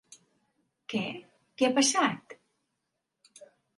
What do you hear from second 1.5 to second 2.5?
què ha passat?